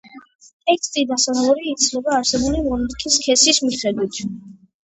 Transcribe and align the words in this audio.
ტექსტი 0.69 1.03
და 1.11 1.17
სათაური 1.25 1.69
იცვლება 1.73 2.15
არსებული 2.21 2.65
მონარქის 2.71 3.19
სქესის 3.21 3.63
მიხედვით. 3.69 4.23